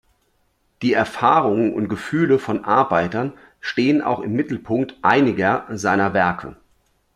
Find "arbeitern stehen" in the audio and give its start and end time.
2.65-4.01